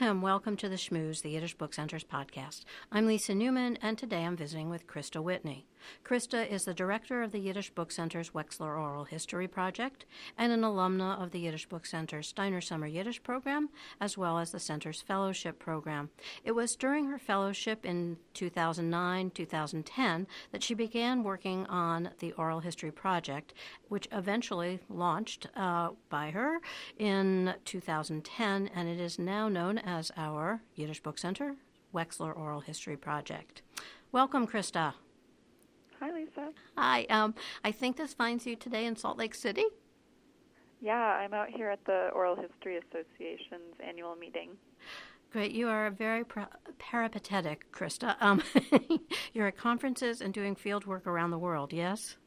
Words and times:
Welcome 0.00 0.56
to 0.56 0.68
the 0.68 0.74
Schmooze, 0.76 1.22
the 1.22 1.30
Yiddish 1.30 1.56
Book 1.56 1.72
Center's 1.72 2.02
podcast. 2.02 2.64
I'm 2.90 3.06
Lisa 3.06 3.34
Newman, 3.34 3.78
and 3.80 3.96
today 3.96 4.24
I'm 4.24 4.36
visiting 4.36 4.68
with 4.68 4.88
Christa 4.88 5.22
Whitney. 5.22 5.66
Christa 6.04 6.48
is 6.48 6.64
the 6.64 6.74
director 6.74 7.22
of 7.22 7.32
the 7.32 7.38
Yiddish 7.38 7.70
Book 7.70 7.90
Center's 7.90 8.30
Wexler 8.30 8.78
Oral 8.78 9.04
History 9.04 9.48
Project 9.48 10.04
and 10.38 10.52
an 10.52 10.62
alumna 10.62 11.20
of 11.22 11.30
the 11.30 11.40
Yiddish 11.40 11.68
Book 11.68 11.86
Center's 11.86 12.28
Steiner 12.28 12.60
Summer 12.60 12.86
Yiddish 12.86 13.22
program, 13.22 13.70
as 14.00 14.18
well 14.18 14.38
as 14.38 14.52
the 14.52 14.60
Center's 14.60 15.00
Fellowship 15.00 15.58
program. 15.58 16.10
It 16.44 16.52
was 16.52 16.76
during 16.76 17.06
her 17.06 17.18
fellowship 17.18 17.84
in 17.84 18.18
2009 18.34 19.30
2010 19.30 20.26
that 20.52 20.62
she 20.62 20.74
began 20.74 21.22
working 21.22 21.66
on 21.66 22.10
the 22.18 22.32
Oral 22.32 22.60
History 22.60 22.90
Project, 22.90 23.54
which 23.88 24.08
eventually 24.12 24.80
launched 24.88 25.48
uh, 25.56 25.90
by 26.08 26.30
her 26.30 26.58
in 26.98 27.54
2010, 27.64 28.70
and 28.74 28.88
it 28.88 29.00
is 29.00 29.18
now 29.18 29.48
known 29.48 29.78
as 29.78 30.10
our 30.16 30.62
Yiddish 30.74 31.02
Book 31.02 31.18
Center 31.18 31.56
Wexler 31.94 32.36
Oral 32.36 32.60
History 32.60 32.96
Project. 32.96 33.62
Welcome, 34.12 34.46
Christa. 34.46 34.94
Hi, 36.04 36.12
Lisa. 36.12 36.52
Hi. 36.76 37.04
Um, 37.08 37.34
I 37.64 37.72
think 37.72 37.96
this 37.96 38.12
finds 38.12 38.44
you 38.44 38.56
today 38.56 38.84
in 38.84 38.94
Salt 38.94 39.16
Lake 39.16 39.34
City. 39.34 39.64
Yeah, 40.82 40.92
I'm 40.92 41.32
out 41.32 41.48
here 41.48 41.70
at 41.70 41.82
the 41.86 42.10
Oral 42.14 42.36
History 42.36 42.76
Association's 42.76 43.74
annual 43.82 44.14
meeting. 44.14 44.50
Great. 45.32 45.52
You 45.52 45.68
are 45.68 45.90
very 45.90 46.22
peripatetic, 46.78 47.72
Christa. 47.72 48.16
Um, 48.20 48.42
you're 49.32 49.46
at 49.46 49.56
conferences 49.56 50.20
and 50.20 50.34
doing 50.34 50.54
field 50.54 50.84
work 50.84 51.06
around 51.06 51.30
the 51.30 51.38
world, 51.38 51.72
yes? 51.72 52.18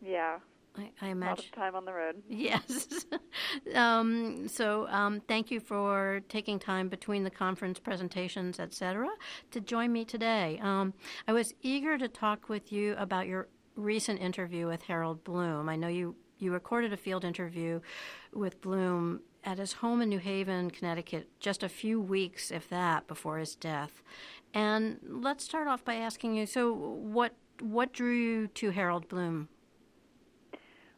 Yeah. 0.00 0.38
I, 0.78 0.90
I 1.00 1.08
imagine. 1.08 1.26
A 1.26 1.30
lot 1.30 1.38
of 1.44 1.52
time 1.52 1.74
on 1.74 1.84
the 1.84 1.92
road. 1.92 2.22
Yes. 2.28 3.06
um, 3.74 4.48
so 4.48 4.86
um, 4.88 5.20
thank 5.26 5.50
you 5.50 5.60
for 5.60 6.20
taking 6.28 6.58
time 6.58 6.88
between 6.88 7.24
the 7.24 7.30
conference 7.30 7.78
presentations, 7.78 8.60
etc., 8.60 9.08
to 9.50 9.60
join 9.60 9.92
me 9.92 10.04
today. 10.04 10.58
Um, 10.62 10.94
I 11.26 11.32
was 11.32 11.54
eager 11.62 11.98
to 11.98 12.08
talk 12.08 12.48
with 12.48 12.72
you 12.72 12.94
about 12.98 13.26
your 13.26 13.48
recent 13.76 14.20
interview 14.20 14.66
with 14.66 14.82
Harold 14.82 15.24
Bloom. 15.24 15.68
I 15.68 15.76
know 15.76 15.88
you 15.88 16.16
you 16.38 16.52
recorded 16.52 16.92
a 16.92 16.96
field 16.96 17.24
interview 17.24 17.80
with 18.32 18.60
Bloom 18.60 19.20
at 19.42 19.58
his 19.58 19.74
home 19.74 20.02
in 20.02 20.08
New 20.08 20.18
Haven, 20.18 20.70
Connecticut, 20.70 21.28
just 21.40 21.62
a 21.62 21.68
few 21.68 22.00
weeks, 22.00 22.50
if 22.50 22.68
that, 22.68 23.06
before 23.06 23.38
his 23.38 23.54
death. 23.54 24.02
And 24.52 24.98
let's 25.08 25.44
start 25.44 25.68
off 25.68 25.84
by 25.84 25.94
asking 25.94 26.34
you: 26.34 26.46
so 26.46 26.72
what 26.72 27.34
what 27.60 27.92
drew 27.92 28.14
you 28.14 28.46
to 28.48 28.70
Harold 28.70 29.08
Bloom? 29.08 29.48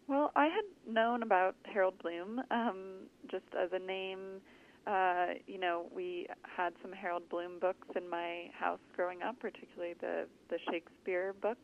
Well, 0.09 0.33
I 0.34 0.47
had 0.47 0.64
known 0.92 1.23
about 1.23 1.55
Harold 1.64 1.95
Bloom 2.03 2.41
um, 2.51 3.09
just 3.31 3.45
as 3.61 3.69
a 3.73 3.78
name. 3.78 4.41
Uh, 4.87 5.34
you 5.47 5.59
know, 5.59 5.87
we 5.95 6.27
had 6.42 6.73
some 6.81 6.92
Harold 6.92 7.28
Bloom 7.28 7.59
books 7.61 7.87
in 7.95 8.09
my 8.09 8.50
house 8.59 8.78
growing 8.97 9.23
up, 9.23 9.39
particularly 9.39 9.95
the 10.00 10.27
the 10.48 10.59
Shakespeare 10.70 11.34
book. 11.42 11.59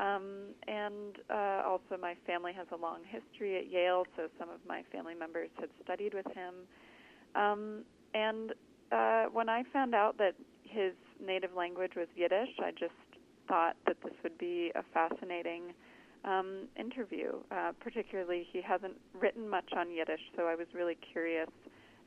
Um, 0.00 0.54
and 0.66 1.18
uh, 1.30 1.62
also, 1.66 1.96
my 2.00 2.14
family 2.26 2.52
has 2.52 2.66
a 2.72 2.76
long 2.76 3.00
history 3.06 3.58
at 3.58 3.70
Yale, 3.70 4.04
so 4.16 4.28
some 4.38 4.48
of 4.48 4.58
my 4.66 4.82
family 4.92 5.14
members 5.14 5.50
had 5.60 5.68
studied 5.84 6.14
with 6.14 6.26
him. 6.34 6.54
Um, 7.34 7.84
and 8.14 8.54
uh, 8.90 9.24
when 9.32 9.48
I 9.48 9.62
found 9.72 9.94
out 9.94 10.18
that 10.18 10.34
his 10.64 10.94
native 11.24 11.50
language 11.56 11.92
was 11.96 12.06
Yiddish, 12.16 12.50
I 12.60 12.70
just 12.72 12.92
thought 13.48 13.76
that 13.86 13.96
this 14.04 14.14
would 14.22 14.38
be 14.38 14.72
a 14.74 14.82
fascinating 14.94 15.74
um, 16.24 16.68
interview. 16.78 17.32
Uh, 17.50 17.72
particularly, 17.80 18.46
he 18.52 18.60
hasn't 18.60 18.94
written 19.12 19.48
much 19.48 19.72
on 19.76 19.90
Yiddish, 19.90 20.20
so 20.36 20.44
I 20.44 20.54
was 20.54 20.66
really 20.74 20.96
curious 21.12 21.48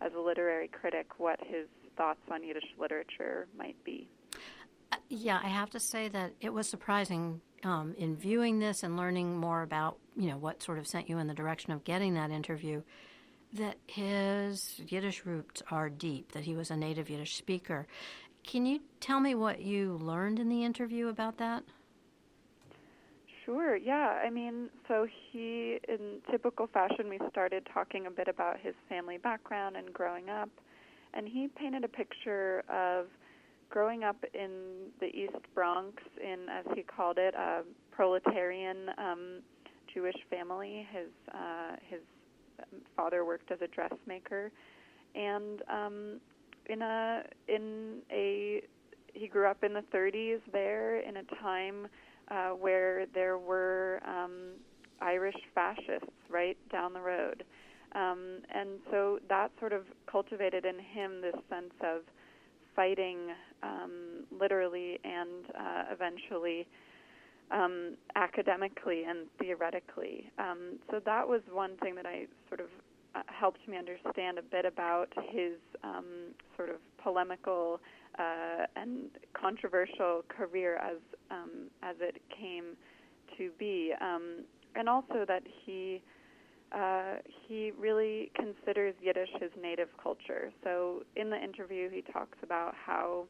as 0.02 0.12
a 0.14 0.20
literary 0.20 0.68
critic 0.68 1.08
what 1.18 1.40
his 1.46 1.68
thoughts 1.98 2.22
on 2.32 2.44
Yiddish 2.44 2.66
literature 2.80 3.48
might 3.58 3.82
be. 3.84 4.08
Uh, 4.92 4.98
yeah, 5.10 5.40
I 5.44 5.50
have 5.50 5.70
to 5.72 5.80
say 5.80 6.08
that 6.10 6.34
it 6.42 6.52
was 6.52 6.68
surprising 6.68 7.42
um, 7.64 7.96
in 7.98 8.16
viewing 8.16 8.60
this 8.60 8.84
and 8.84 8.98
learning 8.98 9.38
more 9.38 9.62
about 9.62 9.98
you 10.18 10.30
know 10.30 10.38
what 10.38 10.64
sort 10.64 10.80
of 10.80 10.88
sent 10.88 11.10
you 11.10 11.20
in 11.20 11.28
the 11.28 11.34
direction 11.34 11.72
of 11.72 11.84
getting 11.84 12.16
that 12.16 12.32
interview. 12.32 12.82
That 13.54 13.76
his 13.86 14.80
Yiddish 14.88 15.26
roots 15.26 15.62
are 15.70 15.90
deep. 15.90 16.32
That 16.32 16.44
he 16.44 16.56
was 16.56 16.72
a 16.72 16.78
native 16.78 17.10
Yiddish 17.10 17.36
speaker. 17.36 17.86
Can 18.44 18.66
you 18.66 18.80
tell 19.00 19.20
me 19.20 19.36
what 19.36 19.62
you 19.62 20.00
learned 20.02 20.40
in 20.40 20.50
the 20.50 20.64
interview 20.64 21.10
about 21.10 21.38
that? 21.38 21.64
Sure. 23.46 23.76
Yeah. 23.76 24.20
I 24.24 24.30
mean, 24.30 24.70
so 24.88 25.08
he, 25.32 25.80
in 25.88 26.20
typical 26.30 26.68
fashion, 26.68 27.10
we 27.10 27.20
started 27.30 27.68
talking 27.74 28.06
a 28.06 28.12
bit 28.12 28.28
about 28.28 28.60
his 28.60 28.76
family 28.88 29.18
background 29.18 29.78
and 29.78 29.92
growing 29.94 30.30
up, 30.30 30.50
and 31.14 31.28
he 31.28 31.48
painted 31.56 31.84
a 31.84 31.88
picture 31.88 32.64
of 32.70 33.08
growing 33.70 34.04
up 34.04 34.18
in 34.34 34.90
the 35.00 35.08
East 35.08 35.38
Bronx 35.56 36.04
in, 36.22 36.48
as 36.50 36.66
he 36.76 36.84
called 36.84 37.18
it, 37.18 37.34
a 37.34 37.62
proletarian 37.92 38.90
um, 38.98 39.40
Jewish 39.94 40.16
family. 40.30 40.88
His 40.92 41.10
uh, 41.34 41.76
his 41.90 42.02
father 42.96 43.26
worked 43.26 43.52
as 43.52 43.60
a 43.62 43.68
dressmaker, 43.68 44.52
and 45.16 45.62
um, 45.70 46.20
in 46.68 46.82
a 46.82 47.24
in 47.48 48.00
a 48.12 48.62
he 49.14 49.28
grew 49.28 49.48
up 49.48 49.64
in 49.64 49.74
the 49.74 49.84
30s 49.94 50.40
there 50.54 50.98
in 51.02 51.18
a 51.18 51.24
time 51.42 51.88
uh, 52.30 52.50
where 52.50 53.06
there 53.14 53.38
were 53.38 54.00
um, 54.06 54.52
Irish 55.02 55.36
fascists 55.54 56.10
right 56.30 56.58
down 56.72 56.94
the 56.94 57.02
road. 57.02 57.44
Um, 57.94 58.40
and 58.54 58.70
so 58.90 59.20
that 59.28 59.52
sort 59.60 59.74
of 59.74 59.84
cultivated 60.10 60.66
in 60.66 60.80
him 60.80 61.22
this 61.22 61.36
sense 61.50 61.74
of 61.84 62.02
fighting 62.76 63.18
um, 63.64 64.24
literally 64.40 64.98
and 65.04 65.46
uh, 65.58 65.84
eventually 65.92 66.68
um, 67.52 67.98
academically 68.16 69.04
and 69.04 69.28
theoretically. 69.40 70.32
Um, 70.40 70.80
so 70.90 71.02
that 71.04 71.28
was 71.28 71.42
one 71.52 71.76
thing 71.78 71.96
that 71.96 72.06
I 72.06 72.28
sort 72.48 72.62
of 72.62 72.68
uh, 73.16 73.22
helped 73.28 73.68
me 73.68 73.78
understand 73.78 74.38
a 74.38 74.42
bit 74.42 74.66
about 74.66 75.08
his 75.30 75.54
um, 75.84 76.34
sort 76.56 76.70
of 76.70 76.78
polemical 77.04 77.80
uh, 78.18 78.66
and 78.76 79.10
controversial 79.34 80.24
career 80.28 80.78
as 80.78 80.98
um, 81.30 81.70
as 81.82 81.96
it 82.00 82.22
came 82.30 82.76
to 83.38 83.52
be, 83.58 83.94
um, 84.02 84.44
and 84.76 84.90
also 84.90 85.26
that 85.28 85.44
he 85.66 86.02
uh, 86.72 87.16
he 87.48 87.72
really 87.78 88.32
considers 88.36 88.94
Yiddish 89.02 89.30
his 89.40 89.52
native 89.62 89.90
culture. 90.02 90.52
So 90.64 91.04
in 91.16 91.30
the 91.30 91.42
interview, 91.42 91.90
he 91.90 92.02
talks 92.02 92.38
about 92.44 92.74
how 92.86 93.26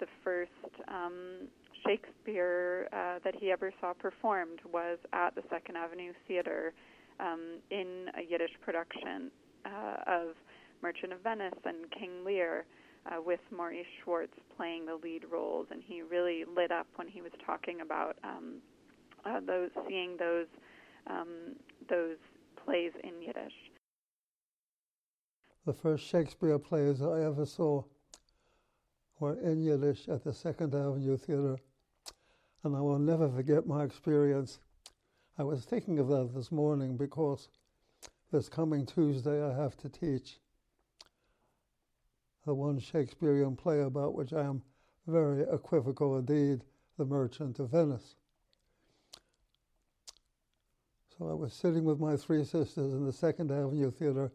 the 0.00 0.06
first 0.24 0.50
um, 0.88 1.48
Shakespeare 1.86 2.88
uh, 2.92 3.18
that 3.24 3.34
he 3.34 3.50
ever 3.50 3.72
saw 3.80 3.92
performed 3.92 4.60
was 4.72 4.98
at 5.12 5.34
the 5.34 5.42
Second 5.50 5.76
Avenue 5.76 6.12
Theater 6.26 6.72
um, 7.20 7.58
in 7.70 8.06
a 8.16 8.22
Yiddish 8.28 8.52
production 8.64 9.30
uh, 9.64 9.96
of 10.06 10.28
Merchant 10.82 11.12
of 11.12 11.20
Venice 11.20 11.58
and 11.64 11.90
King 11.90 12.24
Lear 12.24 12.64
uh, 13.06 13.20
with 13.20 13.40
Maurice 13.54 13.86
Schwartz 14.02 14.34
playing 14.56 14.86
the 14.86 14.96
lead 14.96 15.24
roles, 15.30 15.66
and 15.70 15.82
he 15.84 16.02
really 16.02 16.44
lit 16.44 16.70
up 16.70 16.86
when 16.96 17.08
he 17.08 17.22
was 17.22 17.32
talking 17.44 17.80
about 17.80 18.16
um, 18.24 18.56
uh, 19.24 19.40
those 19.40 19.70
seeing 19.88 20.16
those 20.18 20.46
um, 21.08 21.56
those 21.88 22.16
plays 22.64 22.92
in 23.02 23.22
Yiddish. 23.22 23.52
The 25.64 25.72
first 25.72 26.06
Shakespeare 26.06 26.58
plays 26.58 27.02
I 27.02 27.22
ever 27.22 27.46
saw 27.46 27.82
were 29.20 29.38
in 29.40 29.62
Yiddish 29.62 30.08
at 30.08 30.24
the 30.24 30.32
Second 30.32 30.74
Avenue 30.74 31.16
Theater, 31.16 31.58
and 32.62 32.76
I 32.76 32.80
will 32.80 32.98
never 32.98 33.28
forget 33.28 33.66
my 33.66 33.84
experience. 33.84 34.60
I 35.40 35.44
was 35.44 35.64
thinking 35.64 36.00
of 36.00 36.08
that 36.08 36.34
this 36.34 36.50
morning 36.50 36.96
because 36.96 37.48
this 38.32 38.48
coming 38.48 38.84
Tuesday 38.84 39.40
I 39.40 39.54
have 39.54 39.76
to 39.76 39.88
teach 39.88 40.40
the 42.44 42.52
one 42.52 42.80
Shakespearean 42.80 43.54
play 43.54 43.82
about 43.82 44.14
which 44.14 44.32
I 44.32 44.42
am 44.42 44.62
very 45.06 45.42
equivocal 45.42 46.18
indeed, 46.18 46.64
The 46.98 47.04
Merchant 47.04 47.60
of 47.60 47.70
Venice. 47.70 48.16
So 51.16 51.30
I 51.30 51.34
was 51.34 51.52
sitting 51.52 51.84
with 51.84 52.00
my 52.00 52.16
three 52.16 52.42
sisters 52.42 52.92
in 52.92 53.06
the 53.06 53.12
Second 53.12 53.52
Avenue 53.52 53.92
Theater. 53.92 54.32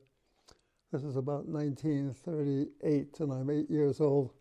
This 0.93 1.03
is 1.03 1.17
about 1.17 1.47
1938, 1.47 3.19
and 3.19 3.33
I'm 3.33 3.49
eight 3.49 3.69
years 3.69 3.99
old. 3.99 4.31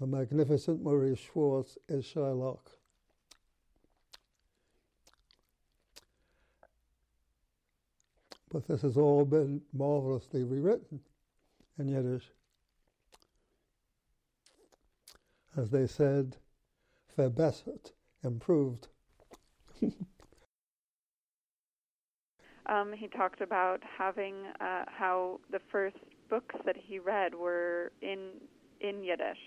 The 0.00 0.06
magnificent 0.06 0.82
Maurice 0.82 1.18
Schwartz 1.18 1.76
is 1.90 2.06
Shylock. 2.06 2.60
But 8.52 8.68
this 8.68 8.82
has 8.82 8.98
all 8.98 9.24
been 9.24 9.62
marvelously 9.72 10.44
rewritten 10.44 11.00
in 11.78 11.88
Yiddish. 11.88 12.30
As 15.56 15.70
they 15.70 15.86
said, 15.86 16.36
verbessert, 17.16 17.92
improved. 18.22 18.88
um, 22.66 22.92
he 22.92 23.08
talked 23.08 23.40
about 23.40 23.80
having 23.98 24.34
uh, 24.60 24.84
how 24.86 25.40
the 25.50 25.60
first 25.70 25.96
books 26.28 26.54
that 26.66 26.76
he 26.76 26.98
read 26.98 27.34
were 27.34 27.92
in 28.02 28.32
in 28.80 29.02
Yiddish. 29.02 29.38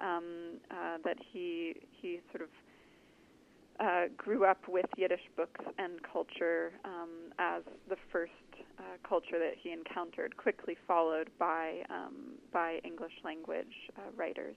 Um, 0.00 0.58
uh, 0.70 0.98
that 1.04 1.18
he 1.32 1.74
he 1.90 2.20
sort 2.32 2.42
of 2.42 2.48
uh, 3.80 4.04
grew 4.16 4.44
up 4.44 4.68
with 4.68 4.86
Yiddish 4.96 5.28
books 5.36 5.64
and 5.78 6.00
culture 6.02 6.72
um, 6.84 7.32
as 7.38 7.62
the 7.88 7.96
first 8.12 8.32
uh, 8.78 8.82
culture 9.08 9.38
that 9.38 9.54
he 9.60 9.72
encountered, 9.72 10.36
quickly 10.36 10.76
followed 10.86 11.30
by 11.38 11.82
um, 11.90 12.34
by 12.52 12.80
English 12.84 13.12
language 13.24 13.90
uh, 13.96 14.02
writers. 14.16 14.54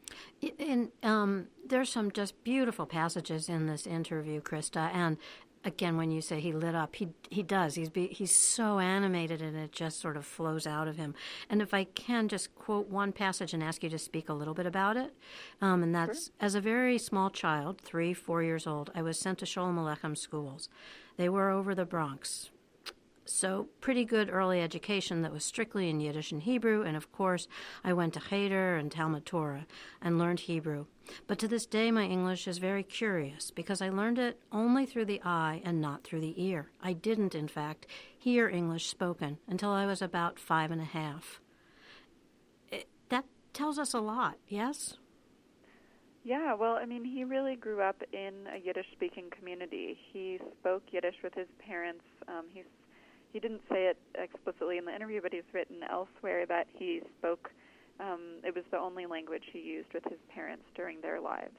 And 0.60 0.92
um, 1.04 1.48
there's 1.66 1.90
some 1.90 2.12
just 2.12 2.44
beautiful 2.44 2.86
passages 2.86 3.50
in 3.50 3.68
this 3.68 3.86
interview, 3.88 4.42
Christa, 4.42 4.90
and 4.94 5.18
again 5.64 5.98
when 5.98 6.12
you 6.12 6.22
say 6.22 6.40
he 6.40 6.54
lit 6.54 6.76
up 6.76 6.96
he 6.96 7.10
he 7.30 7.44
does 7.44 7.76
he's 7.76 7.90
be, 7.90 8.08
he's 8.08 8.36
so 8.36 8.80
animated 8.80 9.42
and 9.42 9.56
it 9.58 9.72
just 9.72 10.00
sort 10.00 10.16
of 10.16 10.26
flows 10.26 10.66
out 10.66 10.88
of 10.88 10.98
him 10.98 11.14
and 11.50 11.62
if 11.62 11.74
i 11.74 11.84
can 11.84 12.28
just 12.28 12.54
quote 12.56 12.88
one 12.88 13.12
passage 13.12 13.54
and 13.54 13.64
ask 13.64 13.84
you 13.84 13.90
to 13.90 14.00
speak 14.00 14.30
a 14.30 14.34
little 14.34 14.54
bit 14.54 14.66
about 14.66 14.96
it 14.96 15.14
um, 15.62 15.84
and 15.84 15.94
that's 15.94 16.26
sure. 16.26 16.34
as 16.40 16.56
a 16.56 16.62
very 16.62 16.98
small 16.98 17.30
child 17.30 17.82
three 17.82 18.14
four 18.14 18.42
years 18.42 18.66
old 18.66 18.90
i 18.96 19.02
was 19.02 19.20
sent 19.20 19.38
to 19.38 19.46
sholem 19.46 19.76
aleichem 19.76 20.18
schools 20.18 20.70
they 21.18 21.28
were 21.28 21.50
over 21.50 21.76
the 21.76 21.86
bronx 21.86 22.50
so, 23.30 23.68
pretty 23.82 24.06
good 24.06 24.30
early 24.30 24.62
education 24.62 25.22
that 25.22 25.32
was 25.32 25.44
strictly 25.44 25.90
in 25.90 26.00
Yiddish 26.00 26.32
and 26.32 26.42
Hebrew, 26.42 26.84
and 26.84 26.96
of 26.96 27.12
course, 27.12 27.48
I 27.84 27.94
went 27.94 28.14
to 28.14 28.20
Cheder 28.20 28.76
and 28.76 28.92
Talmud 28.92 29.26
Torah 29.26 29.66
and 30.02 30.18
learned 30.18 30.42
Hebrew. 30.42 30.86
But 31.26 31.40
to 31.40 31.48
this 31.48 31.66
day, 31.66 31.92
my 31.92 32.04
English 32.04 32.48
is 32.48 32.58
very 32.58 32.84
curious 32.84 33.52
because 33.52 33.82
I 33.82 33.90
learned 33.90 34.20
it 34.20 34.40
only 34.52 34.86
through 34.86 35.06
the 35.06 35.22
eye 35.24 35.62
and 35.64 35.82
not 35.82 36.04
through 36.04 36.22
the 36.22 36.42
ear. 36.44 36.70
I 36.82 36.94
didn't, 36.94 37.36
in 37.36 37.48
fact, 37.48 37.88
hear 38.18 38.48
English 38.48 38.88
spoken 38.88 39.38
until 39.48 39.72
I 39.72 39.86
was 39.86 40.02
about 40.02 40.40
five 40.40 40.72
and 40.72 40.82
a 40.82 40.86
half. 40.86 41.40
It, 42.70 42.88
that 43.10 43.26
tells 43.54 43.80
us 43.80 43.94
a 43.94 44.00
lot, 44.00 44.38
yes? 44.48 44.98
Yeah, 46.28 46.56
well, 46.56 46.74
I 46.74 46.86
mean, 46.86 47.06
he 47.06 47.24
really 47.24 47.56
grew 47.56 47.82
up 47.82 48.04
in 48.12 48.34
a 48.54 48.58
Yiddish 48.58 48.88
speaking 48.92 49.30
community. 49.30 49.98
He 50.12 50.40
spoke 50.60 50.84
Yiddish 50.92 51.16
with 51.24 51.34
his 51.34 51.48
parents. 51.58 52.04
Um, 52.28 52.48
he 52.52 52.64
he 53.32 53.40
didn't 53.40 53.62
say 53.70 53.86
it 53.86 53.98
explicitly 54.16 54.78
in 54.78 54.86
the 54.86 54.96
interview, 54.96 55.22
but 55.22 55.34
he's 55.34 55.44
written 55.54 55.84
elsewhere 55.90 56.46
that 56.46 56.68
he 56.74 57.02
spoke. 57.18 57.52
Um, 58.00 58.40
it 58.44 58.56
was 58.56 58.64
the 58.72 58.78
only 58.78 59.06
language 59.06 59.44
he 59.52 59.60
used 59.60 59.94
with 59.94 60.04
his 60.04 60.20
parents 60.34 60.64
during 60.76 61.02
their 61.02 61.20
lives. 61.20 61.58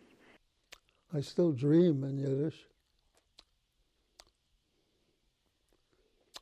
I 1.15 1.21
still 1.21 1.53
dream 1.53 2.05
in 2.05 2.19
Yiddish 2.19 2.67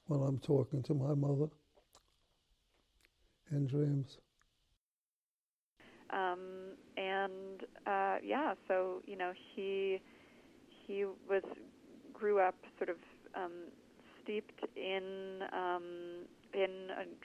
when 0.06 0.20
I'm 0.20 0.38
talking 0.38 0.82
to 0.84 0.94
my 0.94 1.14
mother 1.14 1.48
in 3.50 3.66
dreams. 3.66 4.18
Um, 6.10 6.74
and 6.96 7.64
uh, 7.86 8.16
yeah, 8.24 8.54
so 8.68 9.02
you 9.06 9.16
know 9.16 9.32
he 9.54 10.00
he 10.86 11.04
was 11.28 11.42
grew 12.12 12.38
up 12.38 12.54
sort 12.78 12.90
of 12.90 12.96
um, 13.34 13.52
steeped 14.26 14.64
in 14.76 15.42
um, 15.52 15.84
in 16.52 16.70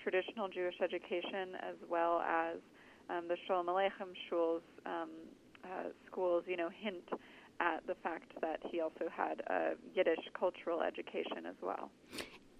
traditional 0.01 0.47
Jewish 0.47 0.75
education 0.81 1.55
as 1.61 1.75
well 1.89 2.19
as 2.19 2.57
um, 3.09 3.27
the 3.27 3.37
Sholem 3.47 3.65
Aleichem 3.65 4.13
schools, 4.27 4.61
um, 4.85 5.09
uh, 5.63 5.89
schools, 6.05 6.43
you 6.47 6.57
know, 6.57 6.69
hint 6.69 7.03
at 7.59 7.85
the 7.87 7.95
fact 7.95 8.31
that 8.41 8.59
he 8.69 8.81
also 8.81 9.05
had 9.09 9.41
a 9.47 9.71
Yiddish 9.95 10.19
cultural 10.37 10.81
education 10.81 11.45
as 11.47 11.55
well. 11.61 11.91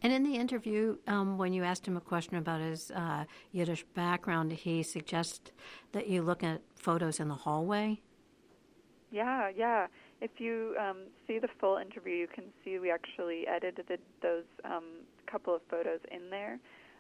And 0.04 0.14
in 0.14 0.24
the 0.24 0.36
interview, 0.36 0.98
um, 1.08 1.38
when 1.38 1.54
you 1.54 1.64
asked 1.64 1.88
him 1.88 1.98
a 1.98 2.02
question 2.02 2.38
about 2.38 2.62
his 2.62 2.90
uh, 2.92 3.26
Yiddish 3.52 3.84
background, 3.94 4.52
he 4.52 4.82
suggests 4.82 5.52
that 5.92 6.08
you 6.08 6.22
look 6.22 6.44
at 6.44 6.62
photos 6.76 7.20
in 7.20 7.28
the 7.28 7.36
hallway. 7.36 8.02
Yeah, 9.12 9.50
yeah 9.56 9.88
if 10.22 10.32
you 10.38 10.76
um, 10.80 10.98
see 11.28 11.40
the 11.40 11.50
full 11.60 11.78
interview, 11.78 12.14
you 12.14 12.28
can 12.28 12.46
see 12.64 12.78
we 12.80 12.92
actually 12.92 13.48
edited 13.48 14.00
those 14.22 14.44
um, 14.64 14.84
couple 15.30 15.56
of 15.56 15.62
photos 15.70 16.00
in 16.12 16.30
there. 16.30 16.60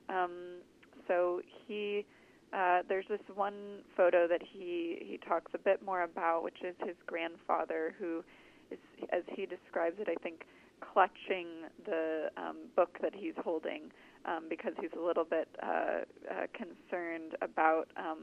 Um, 0.09 0.59
so 1.07 1.41
he, 1.67 2.05
uh, 2.53 2.79
there's 2.89 3.05
this 3.09 3.21
one 3.35 3.81
photo 3.95 4.27
that 4.27 4.41
he 4.41 4.97
he 5.01 5.19
talks 5.27 5.51
a 5.53 5.57
bit 5.57 5.83
more 5.85 6.03
about, 6.03 6.43
which 6.43 6.61
is 6.63 6.75
his 6.85 6.95
grandfather, 7.05 7.93
who 7.99 8.23
is, 8.71 8.79
as 9.11 9.23
he 9.35 9.45
describes 9.45 9.97
it, 9.99 10.07
I 10.09 10.15
think, 10.23 10.45
clutching 10.81 11.47
the 11.85 12.29
um, 12.37 12.57
book 12.75 12.97
that 13.01 13.13
he's 13.15 13.35
holding 13.43 13.91
um, 14.25 14.45
because 14.49 14.73
he's 14.79 14.91
a 14.97 15.05
little 15.05 15.25
bit 15.25 15.47
uh, 15.61 15.67
uh, 15.67 16.47
concerned 16.53 17.35
about 17.41 17.87
um, 17.97 18.19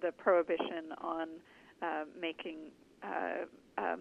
the 0.00 0.12
prohibition 0.12 0.92
on 1.00 1.28
uh, 1.82 2.04
making 2.20 2.70
uh, 3.02 3.44
um, 3.78 4.00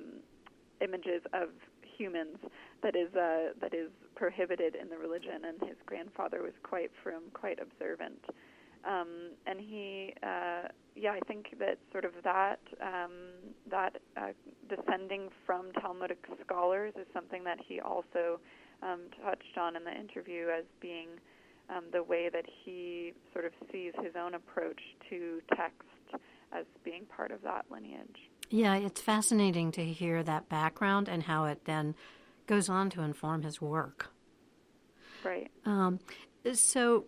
images 0.83 1.21
of 1.33 1.49
humans 1.97 2.37
that 2.83 2.95
is 2.95 3.13
uh, 3.15 3.53
that 3.61 3.73
is 3.73 3.89
prohibited 4.15 4.75
in 4.75 4.89
the 4.89 4.97
religion, 4.97 5.45
and 5.47 5.69
his 5.69 5.77
grandfather 5.85 6.41
was 6.41 6.53
quite 6.63 6.91
from 7.03 7.23
quite 7.33 7.59
observant. 7.61 8.19
Um, 8.83 9.37
and 9.45 9.59
he, 9.59 10.13
uh, 10.23 10.67
yeah, 10.95 11.11
I 11.11 11.19
think 11.27 11.55
that 11.59 11.77
sort 11.91 12.03
of 12.03 12.13
that 12.23 12.59
um, 12.81 13.11
that 13.69 13.97
uh, 14.17 14.31
descending 14.69 15.29
from 15.45 15.71
Talmudic 15.79 16.25
scholars 16.43 16.93
is 16.95 17.05
something 17.13 17.43
that 17.43 17.59
he 17.67 17.79
also 17.79 18.39
um, 18.81 19.01
touched 19.23 19.57
on 19.59 19.75
in 19.75 19.83
the 19.83 19.93
interview 19.93 20.47
as 20.47 20.63
being 20.81 21.09
um, 21.69 21.85
the 21.91 22.01
way 22.01 22.29
that 22.33 22.45
he 22.65 23.13
sort 23.33 23.45
of 23.45 23.51
sees 23.71 23.93
his 24.01 24.13
own 24.19 24.33
approach 24.33 24.81
to 25.09 25.41
text 25.55 25.87
as 26.51 26.65
being 26.83 27.05
part 27.05 27.31
of 27.31 27.41
that 27.43 27.65
lineage. 27.71 28.30
Yeah, 28.51 28.75
it's 28.75 28.99
fascinating 28.99 29.71
to 29.71 29.85
hear 29.85 30.23
that 30.23 30.49
background 30.49 31.07
and 31.07 31.23
how 31.23 31.45
it 31.45 31.63
then 31.63 31.95
goes 32.47 32.67
on 32.67 32.89
to 32.91 33.01
inform 33.01 33.43
his 33.43 33.61
work. 33.61 34.11
Right. 35.23 35.49
Um, 35.65 35.99
so 36.53 37.05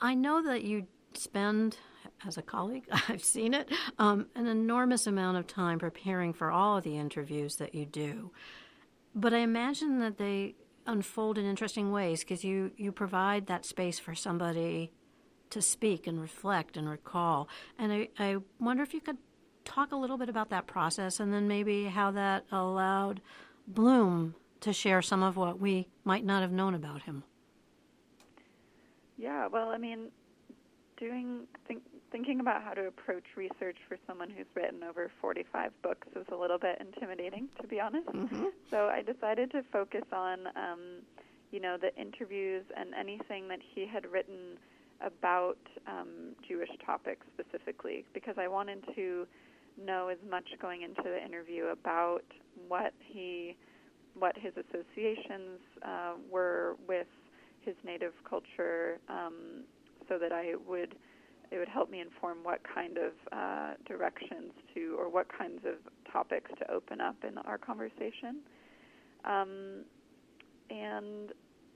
I 0.00 0.14
know 0.14 0.44
that 0.44 0.62
you 0.62 0.86
spend, 1.14 1.78
as 2.24 2.38
a 2.38 2.42
colleague, 2.42 2.84
I've 3.08 3.24
seen 3.24 3.52
it, 3.52 3.68
um, 3.98 4.28
an 4.36 4.46
enormous 4.46 5.08
amount 5.08 5.38
of 5.38 5.48
time 5.48 5.80
preparing 5.80 6.32
for 6.32 6.52
all 6.52 6.78
of 6.78 6.84
the 6.84 6.96
interviews 6.96 7.56
that 7.56 7.74
you 7.74 7.84
do. 7.84 8.30
But 9.12 9.34
I 9.34 9.38
imagine 9.38 9.98
that 9.98 10.18
they 10.18 10.54
unfold 10.86 11.36
in 11.36 11.46
interesting 11.46 11.90
ways 11.90 12.20
because 12.20 12.44
you, 12.44 12.70
you 12.76 12.92
provide 12.92 13.48
that 13.48 13.64
space 13.64 13.98
for 13.98 14.14
somebody 14.14 14.92
to 15.50 15.60
speak 15.60 16.06
and 16.06 16.20
reflect 16.20 16.76
and 16.76 16.88
recall. 16.88 17.48
And 17.76 17.92
I, 17.92 18.08
I 18.20 18.36
wonder 18.60 18.84
if 18.84 18.94
you 18.94 19.00
could 19.00 19.18
talk 19.66 19.92
a 19.92 19.96
little 19.96 20.16
bit 20.16 20.30
about 20.30 20.48
that 20.50 20.66
process 20.66 21.20
and 21.20 21.32
then 21.32 21.46
maybe 21.46 21.84
how 21.84 22.10
that 22.12 22.44
allowed 22.50 23.20
Bloom 23.68 24.34
to 24.60 24.72
share 24.72 25.02
some 25.02 25.22
of 25.22 25.36
what 25.36 25.60
we 25.60 25.88
might 26.04 26.24
not 26.24 26.40
have 26.40 26.52
known 26.52 26.74
about 26.74 27.02
him. 27.02 27.24
Yeah, 29.18 29.48
well, 29.48 29.70
I 29.70 29.78
mean, 29.78 30.08
doing 30.98 31.46
think, 31.66 31.82
thinking 32.12 32.40
about 32.40 32.62
how 32.62 32.72
to 32.72 32.86
approach 32.86 33.24
research 33.36 33.76
for 33.88 33.96
someone 34.06 34.30
who's 34.30 34.46
written 34.54 34.82
over 34.82 35.10
45 35.20 35.72
books 35.82 36.06
is 36.14 36.26
a 36.32 36.36
little 36.36 36.58
bit 36.58 36.80
intimidating, 36.80 37.48
to 37.60 37.66
be 37.66 37.80
honest. 37.80 38.06
Mm-hmm. 38.08 38.44
So 38.70 38.86
I 38.86 39.02
decided 39.02 39.50
to 39.52 39.62
focus 39.72 40.04
on, 40.12 40.46
um, 40.56 40.80
you 41.50 41.60
know, 41.60 41.76
the 41.80 41.94
interviews 42.00 42.64
and 42.76 42.94
anything 42.94 43.48
that 43.48 43.60
he 43.74 43.86
had 43.86 44.06
written 44.10 44.58
about 45.00 45.58
um, 45.86 46.34
Jewish 46.46 46.70
topics 46.84 47.26
specifically, 47.34 48.04
because 48.14 48.36
I 48.38 48.48
wanted 48.48 48.84
to 48.94 49.26
know 49.76 50.08
as 50.08 50.18
much 50.28 50.44
going 50.60 50.82
into 50.82 51.02
the 51.02 51.22
interview 51.24 51.66
about 51.66 52.24
what 52.68 52.92
he, 53.00 53.56
what 54.18 54.36
his 54.36 54.52
associations 54.56 55.60
uh, 55.84 56.12
were 56.30 56.76
with 56.88 57.06
his 57.60 57.74
native 57.84 58.12
culture, 58.28 58.98
um, 59.08 59.64
so 60.08 60.18
that 60.18 60.32
I 60.32 60.54
would, 60.66 60.94
it 61.50 61.58
would 61.58 61.68
help 61.68 61.90
me 61.90 62.00
inform 62.00 62.38
what 62.42 62.60
kind 62.62 62.98
of 62.98 63.12
uh, 63.32 63.74
directions 63.86 64.52
to, 64.74 64.96
or 64.98 65.08
what 65.08 65.26
kinds 65.36 65.64
of 65.64 65.74
topics 66.10 66.50
to 66.58 66.70
open 66.70 67.00
up 67.00 67.16
in 67.26 67.38
our 67.38 67.58
conversation. 67.58 68.38
Um, 69.24 69.84
and 70.70 71.32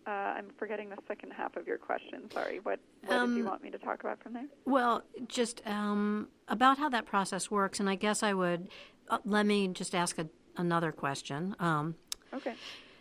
uh, 0.07 0.11
I'm 0.11 0.49
forgetting 0.59 0.90
the 0.90 0.97
second 1.07 1.33
half 1.33 1.57
of 1.57 1.66
your 1.66 1.78
question. 1.78 2.30
Sorry. 2.30 2.61
What, 2.62 2.80
what 3.04 3.16
um, 3.16 3.37
you 3.37 3.45
want 3.45 3.62
me 3.62 3.71
to 3.71 3.78
talk 3.78 4.00
about 4.00 4.23
from 4.23 4.35
there? 4.35 4.47
Well, 4.64 5.02
just 5.26 5.62
um, 5.66 6.28
about 6.49 6.78
how 6.78 6.88
that 6.90 7.07
process 7.07 7.50
works. 7.50 7.80
And 7.80 7.88
I 7.88 7.95
guess 7.95 8.23
I 8.23 8.35
would 8.35 8.69
uh, 9.09 9.19
let 9.25 9.47
me 9.47 9.69
just 9.69 9.95
ask 9.95 10.19
a, 10.19 10.28
another 10.57 10.92
question. 10.92 11.57
Um, 11.59 11.95
okay. 12.33 12.54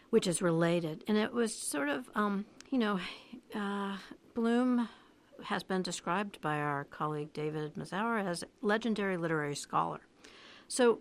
Which 0.10 0.26
is 0.26 0.42
related. 0.42 1.04
And 1.08 1.18
it 1.18 1.34
was 1.34 1.54
sort 1.54 1.90
of, 1.90 2.10
um, 2.16 2.46
you 2.72 2.80
know, 2.80 3.00
uh, 3.54 3.98
Bloom 4.34 4.90
has 5.46 5.64
been 5.64 5.82
described 5.82 6.42
by 6.42 6.58
our 6.58 6.86
colleague 6.86 7.32
David 7.34 7.76
Mazower 7.76 8.26
as 8.26 8.44
legendary 8.62 9.18
literary 9.18 9.56
scholar. 9.56 10.00
So 10.68 11.00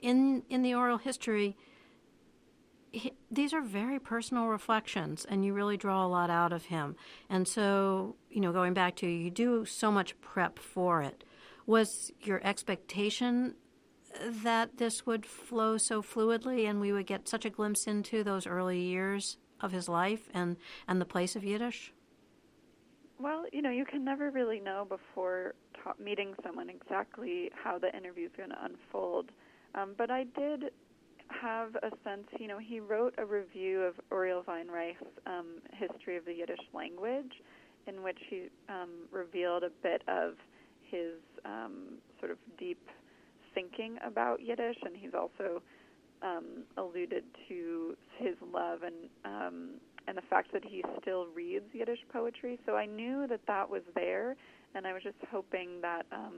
in, 0.00 0.42
in 0.48 0.62
the 0.62 0.74
oral 0.74 0.98
history, 0.98 1.56
he, 2.96 3.12
these 3.30 3.52
are 3.52 3.60
very 3.60 3.98
personal 3.98 4.46
reflections, 4.46 5.26
and 5.28 5.44
you 5.44 5.52
really 5.52 5.76
draw 5.76 6.04
a 6.04 6.08
lot 6.08 6.30
out 6.30 6.52
of 6.52 6.66
him. 6.66 6.96
And 7.28 7.46
so, 7.46 8.16
you 8.30 8.40
know, 8.40 8.52
going 8.52 8.74
back 8.74 8.96
to 8.96 9.06
you 9.06 9.30
do 9.30 9.64
so 9.64 9.92
much 9.92 10.18
prep 10.20 10.58
for 10.58 11.02
it. 11.02 11.22
Was 11.66 12.12
your 12.22 12.40
expectation 12.44 13.54
that 14.20 14.78
this 14.78 15.04
would 15.04 15.26
flow 15.26 15.76
so 15.76 16.00
fluidly 16.00 16.68
and 16.68 16.80
we 16.80 16.92
would 16.92 17.06
get 17.06 17.28
such 17.28 17.44
a 17.44 17.50
glimpse 17.50 17.86
into 17.86 18.24
those 18.24 18.46
early 18.46 18.80
years 18.80 19.36
of 19.60 19.72
his 19.72 19.88
life 19.88 20.28
and, 20.32 20.56
and 20.88 21.00
the 21.00 21.04
place 21.04 21.36
of 21.36 21.44
Yiddish? 21.44 21.92
Well, 23.18 23.44
you 23.52 23.60
know, 23.60 23.70
you 23.70 23.84
can 23.84 24.04
never 24.04 24.30
really 24.30 24.60
know 24.60 24.86
before 24.88 25.54
ta- 25.82 25.94
meeting 26.02 26.34
someone 26.42 26.70
exactly 26.70 27.50
how 27.62 27.78
the 27.78 27.94
interview 27.94 28.26
is 28.26 28.32
going 28.36 28.50
to 28.50 28.64
unfold. 28.64 29.32
Um, 29.74 29.94
but 29.98 30.10
I 30.10 30.24
did 30.24 30.70
have 31.28 31.74
a 31.76 31.90
sense, 32.04 32.26
you 32.38 32.48
know, 32.48 32.58
he 32.58 32.80
wrote 32.80 33.14
a 33.18 33.24
review 33.24 33.82
of 33.82 33.94
Uriel 34.10 34.42
Weinreich's 34.46 35.06
um, 35.26 35.46
History 35.72 36.16
of 36.16 36.24
the 36.24 36.32
Yiddish 36.32 36.60
Language, 36.72 37.32
in 37.86 38.02
which 38.02 38.18
he 38.28 38.48
um, 38.68 38.90
revealed 39.10 39.62
a 39.62 39.70
bit 39.82 40.02
of 40.08 40.34
his 40.90 41.14
um, 41.44 41.98
sort 42.18 42.30
of 42.30 42.38
deep 42.58 42.80
thinking 43.54 43.98
about 44.04 44.40
Yiddish, 44.42 44.76
and 44.84 44.96
he's 44.96 45.14
also 45.14 45.62
um, 46.22 46.64
alluded 46.76 47.24
to 47.48 47.96
his 48.18 48.34
love 48.52 48.80
and 48.82 48.94
um, 49.24 49.70
and 50.08 50.16
the 50.16 50.22
fact 50.30 50.52
that 50.52 50.64
he 50.64 50.84
still 51.00 51.26
reads 51.34 51.64
Yiddish 51.72 51.98
poetry. 52.12 52.60
So 52.64 52.76
I 52.76 52.86
knew 52.86 53.26
that 53.26 53.40
that 53.48 53.68
was 53.68 53.82
there, 53.96 54.36
and 54.74 54.86
I 54.86 54.92
was 54.92 55.02
just 55.02 55.16
hoping 55.32 55.80
that 55.82 56.06
um, 56.12 56.34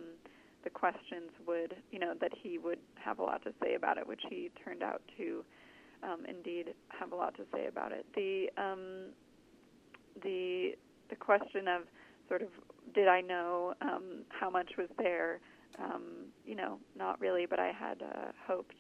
the 0.64 0.70
questions 0.70 1.30
would, 1.46 1.76
you 1.90 1.98
know, 1.98 2.14
that 2.20 2.32
he 2.42 2.58
would 2.58 2.78
have 2.96 3.18
a 3.18 3.22
lot 3.22 3.42
to 3.44 3.52
say 3.62 3.74
about 3.74 3.98
it, 3.98 4.06
which 4.06 4.22
he 4.28 4.50
turned 4.64 4.82
out 4.82 5.02
to 5.16 5.44
um, 6.02 6.24
indeed 6.28 6.74
have 6.88 7.12
a 7.12 7.16
lot 7.16 7.34
to 7.36 7.42
say 7.52 7.66
about 7.66 7.92
it. 7.92 8.06
The 8.14 8.48
um, 8.60 9.12
the 10.22 10.72
the 11.10 11.16
question 11.16 11.68
of 11.68 11.82
sort 12.28 12.42
of 12.42 12.48
did 12.94 13.08
I 13.08 13.20
know 13.20 13.74
um, 13.80 14.24
how 14.28 14.50
much 14.50 14.72
was 14.76 14.88
there? 14.98 15.40
Um, 15.78 16.32
you 16.44 16.56
know, 16.56 16.78
not 16.96 17.20
really, 17.20 17.46
but 17.46 17.60
I 17.60 17.72
had 17.72 18.02
uh, 18.02 18.32
hoped. 18.46 18.74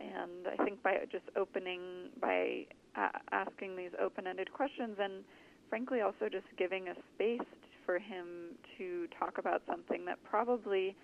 And 0.00 0.46
I 0.58 0.62
think 0.64 0.82
by 0.82 0.96
just 1.10 1.24
opening, 1.36 2.10
by 2.20 2.66
a- 2.96 3.20
asking 3.32 3.76
these 3.76 3.92
open-ended 4.02 4.52
questions, 4.52 4.96
and 5.00 5.24
frankly 5.68 6.00
also 6.00 6.28
just 6.30 6.46
giving 6.58 6.88
a 6.88 6.94
space 7.14 7.46
for 7.86 7.98
him 7.98 8.56
to 8.76 9.06
talk 9.18 9.38
about 9.38 9.62
something 9.66 10.04
that 10.04 10.18
probably 10.28 10.94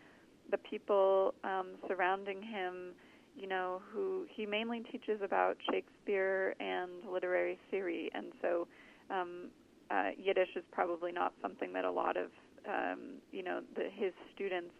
the 0.51 0.59
people 0.59 1.35
um, 1.45 1.69
surrounding 1.89 2.43
him, 2.43 2.93
you 3.37 3.47
know, 3.47 3.81
who 3.93 4.27
he 4.29 4.45
mainly 4.45 4.81
teaches 4.81 5.21
about 5.23 5.57
Shakespeare 5.71 6.55
and 6.61 6.91
literary 7.11 7.59
theory, 7.71 8.11
and 8.13 8.27
so 8.43 8.67
um, 9.09 9.49
uh, 9.91 10.11
Yiddish 10.19 10.51
is 10.57 10.65
probably 10.73 11.13
not 11.13 11.33
something 11.41 11.73
that 11.73 11.85
a 11.85 11.91
lot 11.91 12.17
of 12.17 12.31
um, 12.69 13.15
you 13.31 13.43
know 13.43 13.61
the, 13.75 13.89
his 13.95 14.13
students 14.35 14.75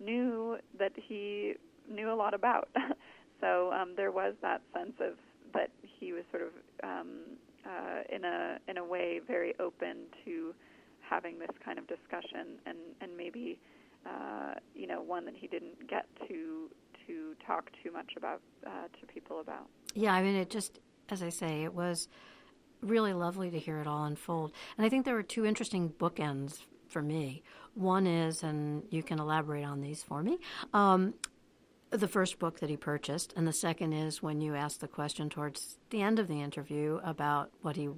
knew 0.00 0.58
that 0.78 0.92
he 0.96 1.54
knew 1.90 2.12
a 2.12 2.14
lot 2.14 2.34
about. 2.34 2.68
so 3.40 3.72
um, 3.72 3.94
there 3.96 4.10
was 4.10 4.34
that 4.42 4.60
sense 4.74 4.92
of 5.00 5.14
that 5.54 5.70
he 5.82 6.12
was 6.12 6.22
sort 6.30 6.42
of 6.42 6.48
um, 6.84 7.08
uh, 7.64 8.14
in 8.14 8.24
a 8.24 8.58
in 8.68 8.78
a 8.78 8.84
way 8.84 9.20
very 9.26 9.54
open 9.58 9.96
to 10.24 10.54
having 11.08 11.38
this 11.38 11.50
kind 11.64 11.78
of 11.78 11.86
discussion 11.86 12.58
and 12.66 12.78
and 13.00 13.16
maybe 13.16 13.58
uh, 14.06 14.54
you 14.74 14.86
know 14.86 15.00
one 15.00 15.24
that 15.24 15.34
he 15.36 15.46
didn't 15.46 15.88
get 15.88 16.06
to 16.28 16.70
to 17.06 17.34
talk 17.46 17.70
too 17.82 17.92
much 17.92 18.12
about 18.16 18.40
uh, 18.66 18.88
to 19.00 19.06
people 19.06 19.40
about. 19.40 19.68
Yeah, 19.94 20.12
I 20.12 20.22
mean 20.22 20.36
it 20.36 20.50
just 20.50 20.80
as 21.08 21.22
I 21.22 21.28
say 21.28 21.64
it 21.64 21.74
was 21.74 22.08
really 22.82 23.12
lovely 23.12 23.50
to 23.50 23.58
hear 23.58 23.78
it 23.80 23.86
all 23.86 24.04
unfold. 24.04 24.52
And 24.76 24.86
I 24.86 24.88
think 24.88 25.04
there 25.04 25.14
were 25.14 25.22
two 25.22 25.46
interesting 25.46 25.90
bookends 25.98 26.58
for 26.88 27.02
me. 27.02 27.42
One 27.74 28.06
is, 28.06 28.42
and 28.42 28.84
you 28.90 29.02
can 29.02 29.18
elaborate 29.18 29.64
on 29.64 29.80
these 29.80 30.02
for 30.02 30.22
me, 30.22 30.38
um, 30.72 31.14
the 31.90 32.08
first 32.08 32.38
book 32.38 32.60
that 32.60 32.70
he 32.70 32.76
purchased, 32.76 33.32
and 33.36 33.46
the 33.46 33.52
second 33.52 33.92
is 33.92 34.22
when 34.22 34.40
you 34.40 34.54
asked 34.54 34.80
the 34.80 34.88
question 34.88 35.28
towards 35.28 35.78
the 35.90 36.02
end 36.02 36.18
of 36.18 36.28
the 36.28 36.40
interview 36.40 37.00
about 37.04 37.50
what 37.62 37.76
he 37.76 37.88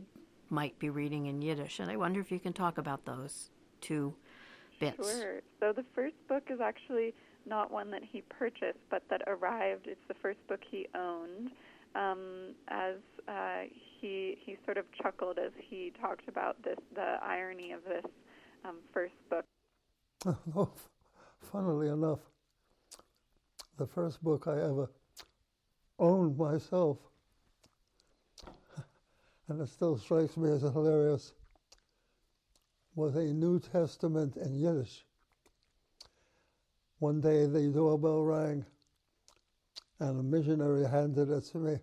might 0.51 0.79
be 0.79 0.91
reading 0.91 1.27
in 1.27 1.43
Yiddish. 1.43 1.81
And 1.81 1.91
I 1.91 1.97
wonder 1.97 2.21
if 2.21 2.31
you 2.31 2.39
can 2.39 2.53
talk 2.53 2.79
about 2.79 3.05
those 3.05 3.51
two 3.81 4.15
bits. 4.81 5.11
Sure. 5.11 5.41
So 5.61 5.73
the 5.73 5.85
first 5.95 6.17
book 6.29 6.45
is 6.51 6.61
actually 6.61 7.15
not 7.47 7.71
one 7.71 7.91
that 7.91 8.03
he 8.03 8.23
purchased, 8.23 8.79
but 8.91 9.03
that 9.11 9.23
arrived. 9.27 9.87
It's 9.87 10.07
the 10.09 10.15
first 10.15 10.39
book 10.49 10.61
he 10.69 10.87
owned. 10.95 11.51
Um, 11.95 12.55
as 12.69 12.97
uh, 13.27 13.63
he 14.01 14.37
he 14.45 14.57
sort 14.65 14.77
of 14.77 14.85
chuckled 15.03 15.39
as 15.39 15.53
he 15.59 15.93
talked 16.01 16.29
about 16.29 16.63
this, 16.63 16.77
the 16.95 17.17
irony 17.23 17.73
of 17.73 17.83
this 17.85 18.05
um, 18.65 18.77
first 18.93 19.15
book. 19.31 19.45
Oh, 20.57 20.71
funnily 21.41 21.89
enough, 21.89 22.19
the 23.79 23.87
first 23.87 24.23
book 24.23 24.47
I 24.47 24.55
ever 24.55 24.91
owned 25.99 26.37
myself, 26.37 26.99
and 29.49 29.61
it 29.61 29.69
still 29.69 29.97
strikes 29.97 30.37
me 30.37 30.51
as 30.51 30.63
hilarious, 30.63 31.33
was 32.95 33.17
a 33.17 33.25
New 33.25 33.59
Testament 33.59 34.37
in 34.37 34.55
Yiddish. 34.55 35.05
One 36.99 37.21
day 37.21 37.47
the 37.47 37.69
doorbell 37.69 38.23
rang, 38.23 38.65
and 40.01 40.21
a 40.21 40.23
missionary 40.23 40.87
handed 40.87 41.31
it 41.31 41.45
to 41.53 41.59
me. 41.59 41.79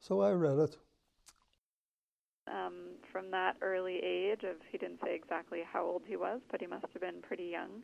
So 0.00 0.20
I 0.20 0.32
read 0.32 0.58
it. 0.58 0.76
Um, 2.46 2.96
from 3.10 3.30
that 3.30 3.56
early 3.62 4.00
age 4.04 4.42
of 4.42 4.56
he 4.70 4.76
didn't 4.76 5.00
say 5.02 5.14
exactly 5.14 5.62
how 5.72 5.84
old 5.84 6.02
he 6.06 6.16
was, 6.16 6.40
but 6.50 6.60
he 6.60 6.66
must 6.66 6.86
have 6.92 7.00
been 7.00 7.22
pretty 7.22 7.44
young. 7.44 7.82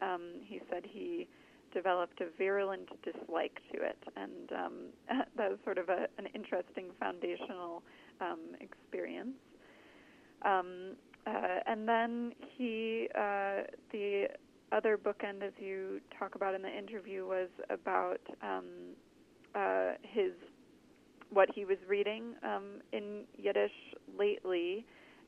Um, 0.00 0.40
he 0.42 0.60
said 0.68 0.84
he 0.84 1.28
developed 1.72 2.20
a 2.20 2.26
virulent 2.38 2.88
dislike 3.02 3.60
to 3.72 3.82
it, 3.82 3.98
and 4.16 4.52
um, 4.52 4.72
that 5.36 5.50
was 5.50 5.58
sort 5.64 5.78
of 5.78 5.88
a, 5.88 6.06
an 6.18 6.26
interesting 6.34 6.86
foundational 6.98 7.82
um, 8.20 8.40
experience. 8.60 9.36
Um, 10.44 10.96
uh, 11.26 11.60
and 11.66 11.88
then 11.88 12.32
he, 12.56 13.08
uh, 13.14 13.62
the 13.92 14.26
other 14.72 14.98
bookend, 14.98 15.42
as 15.42 15.52
you 15.58 16.00
talk 16.18 16.34
about 16.34 16.54
in 16.54 16.62
the 16.62 16.76
interview, 16.76 17.26
was 17.26 17.48
about 17.70 18.20
um, 18.42 18.64
uh, 19.54 19.92
his 20.02 20.32
what 21.30 21.48
he 21.54 21.64
was 21.64 21.78
reading 21.88 22.34
um, 22.42 22.82
in 22.92 23.22
Yiddish 23.38 23.72
lately, 24.18 24.84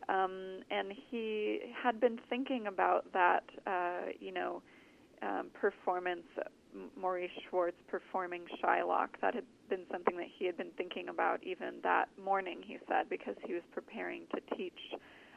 um, 0.08 0.60
and 0.70 0.92
he 1.10 1.60
had 1.82 1.98
been 1.98 2.18
thinking 2.28 2.66
about 2.66 3.10
that, 3.12 3.44
uh, 3.66 4.10
you 4.20 4.32
know, 4.32 4.62
um, 5.24 5.50
performance, 5.54 6.26
Maurice 7.00 7.30
Schwartz 7.48 7.76
performing 7.88 8.42
Shylock. 8.62 9.08
That 9.20 9.34
had 9.34 9.44
been 9.68 9.84
something 9.90 10.16
that 10.16 10.26
he 10.38 10.46
had 10.46 10.56
been 10.56 10.72
thinking 10.76 11.08
about 11.08 11.42
even 11.42 11.74
that 11.82 12.08
morning. 12.22 12.60
He 12.64 12.78
said 12.88 13.08
because 13.08 13.36
he 13.46 13.54
was 13.54 13.62
preparing 13.72 14.22
to 14.34 14.56
teach 14.56 14.78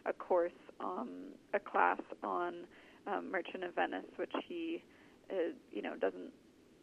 a 0.06 0.14
course, 0.14 0.52
um, 0.80 1.10
a 1.54 1.60
class 1.60 2.00
on 2.24 2.66
um, 3.06 3.32
Merchant 3.32 3.64
of 3.64 3.76
Venice, 3.76 4.06
which 4.18 4.34
he, 4.48 4.84
uh, 5.32 5.54
you 5.72 5.82
know, 5.82 5.96
doesn't. 5.96 6.32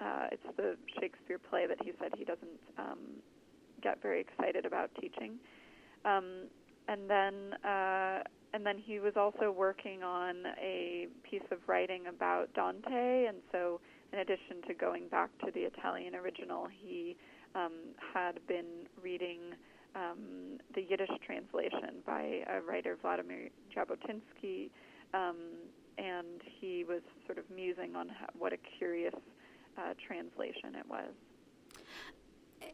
Uh, 0.01 0.27
it's 0.33 0.57
the 0.57 0.77
Shakespeare 1.01 1.39
play 1.39 1.67
that 1.67 1.79
he 1.85 1.93
said 2.01 2.11
he 2.19 2.25
doesn't 2.25 2.61
um, 2.79 2.99
get 3.83 4.03
very 4.03 4.21
excited 4.21 4.67
about 4.67 4.91
teaching. 5.01 5.39
Um, 6.05 6.49
and 6.89 7.09
then 7.09 7.55
uh, 7.65 8.23
and 8.55 8.65
then 8.65 8.79
he 8.79 9.01
was 9.01 9.15
also 9.17 9.51
working 9.51 10.05
on 10.05 10.37
a 10.63 11.09
piece 11.29 11.43
of 11.51 11.59
writing 11.67 12.07
about 12.07 12.55
Dante, 12.55 13.27
and 13.27 13.39
so 13.51 13.81
in 14.13 14.21
addition 14.21 14.63
to 14.69 14.75
going 14.75 15.09
back 15.09 15.29
to 15.45 15.51
the 15.53 15.63
Italian 15.63 16.15
original, 16.15 16.69
he 16.71 17.17
um, 17.57 17.73
had 18.15 18.39
been 18.47 18.87
reading 19.03 19.41
um, 19.97 20.61
the 20.77 20.83
Yiddish 20.83 21.11
translation 21.27 21.99
by 22.07 22.43
a 22.49 22.61
writer, 22.61 22.97
Vladimir 23.03 23.49
Jabotinsky, 23.75 24.71
um, 25.15 25.37
and 25.99 26.41
he 26.61 26.85
was 26.85 27.03
sort 27.27 27.39
of 27.39 27.45
musing 27.53 27.97
on 27.97 28.09
how, 28.09 28.27
what 28.39 28.53
a 28.53 28.59
curious 28.79 29.15
uh, 29.77 29.95
translation 30.07 30.77
it 30.79 30.87
was. 30.89 31.11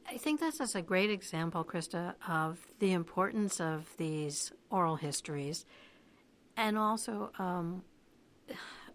I 0.08 0.16
think 0.16 0.40
this 0.40 0.60
is 0.60 0.74
a 0.74 0.82
great 0.82 1.10
example, 1.10 1.64
Christa, 1.64 2.14
of 2.28 2.58
the 2.78 2.92
importance 2.92 3.60
of 3.60 3.88
these 3.96 4.52
oral 4.70 4.96
histories 4.96 5.64
and 6.56 6.76
also 6.76 7.30
um, 7.38 7.82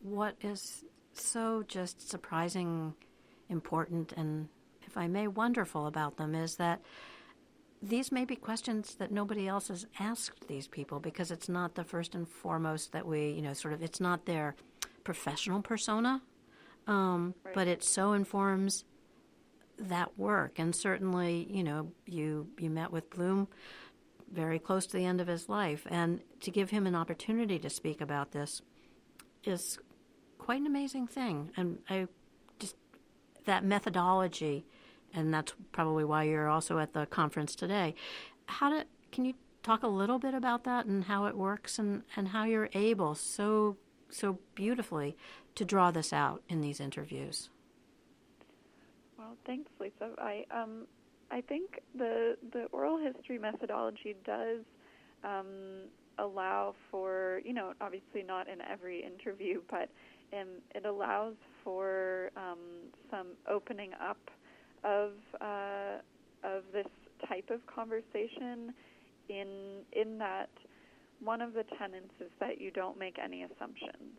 what 0.02 0.36
is 0.42 0.84
so 1.14 1.64
just 1.68 2.10
surprising, 2.10 2.94
important, 3.50 4.14
and 4.14 4.50
if 4.84 4.98
I 4.98 5.08
may, 5.08 5.28
wonderful 5.28 5.88
about 5.88 6.18
them 6.18 6.36
is 6.36 6.58
that 6.58 6.82
these 7.82 8.12
may 8.12 8.26
be 8.26 8.36
questions 8.36 8.96
that 8.96 9.12
nobody 9.12 9.48
else 9.48 9.70
has 9.70 9.88
asked 10.00 10.48
these 10.48 10.68
people 10.68 11.00
because 11.00 11.32
it's 11.32 11.50
not 11.50 11.76
the 11.76 11.84
first 11.84 12.16
and 12.16 12.28
foremost 12.28 12.92
that 12.92 13.06
we, 13.06 13.30
you 13.30 13.42
know, 13.42 13.54
sort 13.54 13.74
of, 13.74 13.82
it's 13.82 14.00
not 14.00 14.26
their 14.26 14.56
professional 15.04 15.62
persona, 15.62 16.22
um, 16.88 17.34
right. 17.44 17.54
but 17.54 17.68
it 17.68 17.84
so 17.84 18.14
informs 18.14 18.86
that 19.78 20.18
work. 20.18 20.60
And 20.60 20.76
certainly, 20.76 21.48
you 21.50 21.64
know, 21.64 21.92
you 22.06 22.48
you 22.58 22.70
met 22.70 22.92
with 22.92 23.10
Bloom 23.10 23.48
very 24.32 24.60
close 24.60 24.86
to 24.88 24.98
the 24.98 25.06
end 25.06 25.22
of 25.22 25.28
his 25.28 25.48
life, 25.48 25.86
and 25.90 26.22
to 26.42 26.52
give 26.52 26.70
him 26.72 26.88
an 26.88 26.96
opportunity 26.96 27.60
to 27.60 27.70
speak 27.70 28.02
about 28.02 28.32
this 28.32 28.62
is 29.44 29.80
quite 30.38 30.60
an 30.60 30.68
amazing 30.68 31.08
thing. 31.08 31.52
And 31.56 31.80
I 31.90 32.08
just 32.60 32.76
that 33.46 33.64
methodology, 33.64 34.66
and 35.14 35.34
that's 35.34 35.54
probably 35.72 36.04
why 36.04 36.24
you're 36.24 36.50
also 36.50 36.80
at 36.80 36.94
the 36.94 37.06
conference 37.06 37.56
today. 37.56 37.96
How 38.48 38.70
to 38.70 38.86
can 39.12 39.26
you 39.26 39.34
talk 39.64 39.84
a 39.84 39.88
little 39.88 40.20
bit 40.20 40.34
about 40.34 40.64
that 40.66 40.86
and 40.86 41.06
how 41.06 41.26
it 41.26 41.36
works 41.36 41.80
and, 41.80 42.04
and 42.16 42.28
how 42.28 42.44
you're 42.44 42.70
able 42.74 43.16
so 43.16 43.78
so 44.10 44.40
beautifully 44.54 45.18
to 45.56 45.66
draw 45.66 45.90
this 45.92 46.14
out 46.14 46.44
in 46.50 46.62
these 46.62 46.80
interviews? 46.80 47.50
Well, 49.18 49.38
thanks, 49.46 49.70
Lisa. 49.80 50.12
I 50.18 50.46
um, 50.52 50.88
I 51.32 51.42
think 51.42 51.80
the 51.98 52.38
the 52.52 52.66
oral 52.72 52.98
history 52.98 53.38
methodology 53.38 54.16
does 54.26 54.62
um, 55.24 55.88
allow 56.20 56.76
for 56.92 57.42
you 57.46 57.54
know 57.54 57.74
obviously 57.82 58.24
not 58.24 58.48
in 58.50 58.62
every 58.62 59.04
interview, 59.04 59.62
but 59.70 59.90
um, 60.34 60.48
it 60.74 60.86
allows 60.86 61.36
for 61.64 62.32
um, 62.36 62.60
some 63.10 63.28
opening 63.50 63.92
up 64.02 64.20
of 64.84 65.12
uh, 65.42 66.00
of 66.44 66.64
this 66.74 66.88
type 67.28 67.50
of 67.50 67.66
conversation 67.68 68.74
in 69.30 69.82
in 69.94 70.18
that 70.18 70.50
one 71.24 71.42
of 71.42 71.54
the 71.54 71.64
tenets 71.80 72.14
is 72.20 72.32
that 72.40 72.60
you 72.60 72.72
don't 72.72 73.00
make 73.00 73.18
any 73.24 73.44
assumptions, 73.44 74.18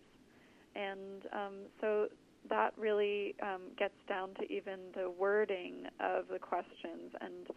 and 0.75 1.23
um, 1.33 1.55
so 1.81 2.09
that 2.51 2.73
really 2.77 3.35
um, 3.43 3.63
gets 3.79 3.95
down 4.09 4.31
to 4.35 4.53
even 4.53 4.79
the 4.95 5.11
wording 5.11 5.85
of 6.01 6.29
the 6.33 6.39
questions 6.39 7.13
and 7.21 7.49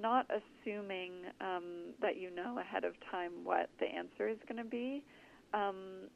not 0.00 0.26
assuming 0.30 1.12
um, 1.40 1.94
that 2.00 2.16
you 2.18 2.34
know 2.34 2.58
ahead 2.58 2.84
of 2.84 2.94
time 3.10 3.32
what 3.44 3.68
the 3.80 3.86
answer 3.86 4.28
is 4.28 4.36
going 4.48 4.62
to 4.62 4.68
be. 4.68 5.02
Um, 5.54 6.08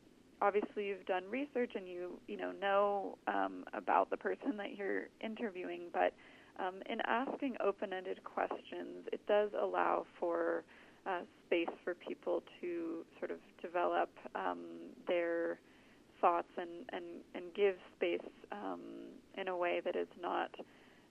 obviously, 0.43 0.87
you've 0.87 1.07
done 1.07 1.25
research 1.31 1.73
and 1.75 1.89
you 1.89 2.19
you 2.27 2.37
know 2.37 2.53
know 2.53 3.19
um, 3.27 3.65
about 3.73 4.11
the 4.11 4.17
person 4.17 4.57
that 4.59 4.77
you're 4.77 5.05
interviewing, 5.21 5.83
but 5.93 6.13
um, 6.59 6.75
in 6.91 6.99
asking 7.07 7.57
open-ended 7.65 8.23
questions, 8.25 9.07
it 9.13 9.21
does 9.27 9.51
allow 9.59 10.05
for 10.19 10.63
uh, 11.07 11.21
space 11.47 11.69
for 11.85 11.95
people 11.95 12.43
to 12.61 13.05
sort 13.19 13.31
of 13.31 13.39
develop 13.63 14.11
um, 14.35 14.59
their 15.09 15.59
thoughts 16.21 16.49
and, 16.57 16.71
and, 16.93 17.05
and 17.35 17.45
give 17.55 17.77
space 17.97 18.21
um, 18.53 18.81
in 19.37 19.49
a 19.49 19.57
way 19.57 19.81
that 19.85 19.97
is 19.97 20.09
not 20.21 20.51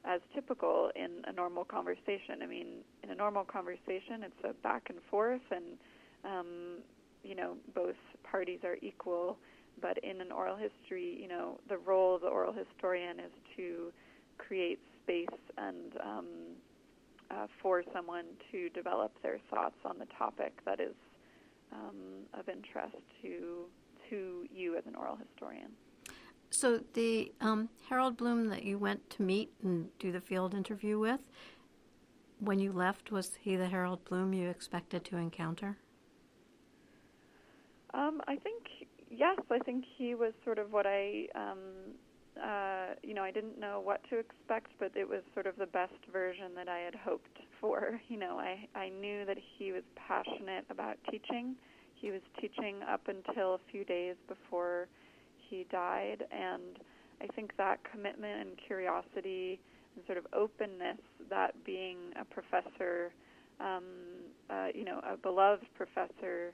as 0.05 0.21
typical 0.33 0.91
in 0.95 1.23
a 1.25 1.31
normal 1.33 1.65
conversation. 1.65 2.41
I 2.41 2.45
mean, 2.45 2.67
in 3.03 3.09
a 3.09 3.15
normal 3.15 3.43
conversation, 3.43 4.23
it's 4.23 4.43
a 4.43 4.53
back 4.63 4.83
and 4.89 4.99
forth, 5.09 5.41
and 5.51 5.65
um, 6.23 6.47
you 7.23 7.35
know 7.35 7.55
both 7.75 7.95
parties 8.23 8.59
are 8.63 8.77
equal. 8.81 9.37
But 9.81 9.97
in 10.03 10.19
an 10.19 10.31
oral 10.31 10.57
history, 10.57 11.17
you 11.21 11.27
know, 11.27 11.59
the 11.69 11.77
role 11.77 12.15
of 12.15 12.21
the 12.21 12.27
oral 12.27 12.53
historian 12.53 13.19
is 13.19 13.31
to 13.55 13.93
create 14.37 14.79
space 15.03 15.27
and 15.57 15.93
um, 16.03 16.25
uh, 17.31 17.47
for 17.61 17.83
someone 17.93 18.25
to 18.51 18.69
develop 18.69 19.11
their 19.21 19.39
thoughts 19.49 19.75
on 19.85 19.97
the 19.99 20.07
topic 20.17 20.53
that 20.65 20.79
is 20.79 20.95
um, 21.71 22.25
of 22.37 22.49
interest 22.49 22.95
to 23.21 23.65
to 24.09 24.45
you 24.53 24.77
as 24.77 24.85
an 24.85 24.95
oral 24.95 25.17
historian. 25.17 25.71
So 26.51 26.81
the 26.93 27.31
um, 27.41 27.69
Harold 27.89 28.17
Bloom 28.17 28.47
that 28.49 28.63
you 28.63 28.77
went 28.77 29.09
to 29.11 29.21
meet 29.21 29.51
and 29.63 29.89
do 29.99 30.11
the 30.11 30.21
field 30.21 30.53
interview 30.53 30.97
with, 30.97 31.21
when 32.39 32.59
you 32.59 32.71
left, 32.71 33.11
was 33.11 33.37
he 33.41 33.55
the 33.55 33.67
Harold 33.67 34.03
Bloom 34.05 34.33
you 34.33 34.49
expected 34.49 35.03
to 35.05 35.17
encounter? 35.17 35.77
Um, 37.93 38.21
I 38.27 38.35
think 38.37 38.63
yes. 39.09 39.37
I 39.49 39.59
think 39.59 39.85
he 39.97 40.15
was 40.15 40.33
sort 40.43 40.59
of 40.59 40.71
what 40.71 40.85
I, 40.85 41.27
um, 41.35 41.59
uh, 42.41 42.93
you 43.03 43.13
know, 43.13 43.23
I 43.23 43.31
didn't 43.31 43.59
know 43.59 43.81
what 43.83 44.01
to 44.09 44.19
expect, 44.19 44.71
but 44.79 44.91
it 44.95 45.07
was 45.07 45.21
sort 45.33 45.47
of 45.47 45.55
the 45.57 45.65
best 45.65 45.97
version 46.11 46.53
that 46.55 46.69
I 46.69 46.79
had 46.79 46.95
hoped 46.95 47.39
for. 47.59 47.99
You 48.09 48.17
know, 48.17 48.39
I 48.39 48.67
I 48.75 48.89
knew 48.89 49.25
that 49.25 49.37
he 49.57 49.71
was 49.71 49.83
passionate 49.95 50.65
about 50.69 50.97
teaching 51.11 51.55
he 51.99 52.11
was 52.11 52.21
teaching 52.39 52.77
up 52.89 53.01
until 53.07 53.55
a 53.55 53.59
few 53.71 53.83
days 53.83 54.15
before 54.27 54.87
he 55.37 55.65
died, 55.71 56.23
and 56.31 56.79
I 57.21 57.27
think 57.35 57.51
that 57.57 57.79
commitment 57.89 58.47
and 58.47 58.51
curiosity 58.65 59.59
and 59.95 60.05
sort 60.05 60.17
of 60.17 60.25
openness 60.33 60.99
that 61.29 61.53
being 61.65 61.97
a 62.19 62.25
professor, 62.25 63.11
um, 63.59 63.83
uh, 64.49 64.67
you 64.73 64.85
know, 64.85 64.99
a 64.99 65.17
beloved 65.17 65.65
professor, 65.75 66.53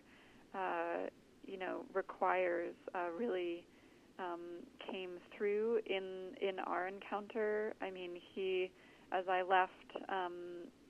uh, 0.53 1.08
you 1.45 1.60
know, 1.60 1.81
requires 1.93 2.73
uh, 2.95 3.08
really 3.17 3.63
um, 4.17 4.39
came 4.91 5.12
through 5.38 5.79
in 5.86 6.31
in 6.41 6.60
our 6.60 6.88
encounter. 6.88 7.73
I 7.81 7.91
mean, 7.91 8.12
he, 8.34 8.71
as 9.12 9.25
I 9.29 9.41
left, 9.41 9.71
um, 10.10 10.34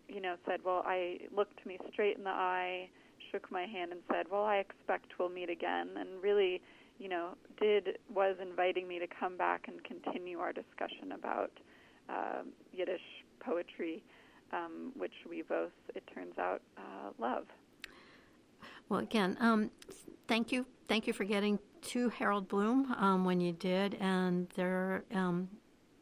you 0.07 0.21
know, 0.21 0.35
said, 0.47 0.59
"Well, 0.63 0.83
I 0.85 1.19
looked 1.35 1.65
me 1.65 1.77
straight 1.91 2.17
in 2.17 2.23
the 2.23 2.29
eye." 2.29 2.89
Shook 3.35 3.51
my 3.51 3.65
hand 3.65 3.91
and 3.91 3.99
said, 4.09 4.27
"Well, 4.31 4.45
I 4.45 4.57
expect 4.57 5.19
we'll 5.19 5.27
meet 5.27 5.49
again," 5.49 5.89
and 5.97 6.07
really, 6.21 6.61
you 6.99 7.09
know, 7.09 7.31
did 7.59 7.97
was 8.13 8.37
inviting 8.41 8.87
me 8.87 8.97
to 8.97 9.07
come 9.07 9.35
back 9.35 9.67
and 9.67 9.83
continue 9.83 10.39
our 10.39 10.53
discussion 10.53 11.11
about 11.11 11.51
uh, 12.07 12.43
Yiddish 12.71 13.01
poetry, 13.41 14.01
um, 14.53 14.93
which 14.95 15.11
we 15.29 15.41
both, 15.41 15.73
it 15.95 16.03
turns 16.13 16.37
out, 16.37 16.61
uh, 16.77 17.09
love. 17.19 17.43
Well, 18.87 19.01
again, 19.01 19.35
um, 19.41 19.69
thank 20.29 20.53
you, 20.53 20.65
thank 20.87 21.05
you 21.05 21.11
for 21.11 21.25
getting 21.25 21.59
to 21.87 22.07
Harold 22.07 22.47
Bloom 22.47 22.93
um, 22.93 23.25
when 23.25 23.41
you 23.41 23.51
did, 23.51 23.95
and 23.99 24.47
there, 24.55 25.03
um, 25.13 25.49